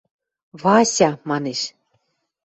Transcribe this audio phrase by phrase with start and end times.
[0.61, 1.61] –Вася...– манеш.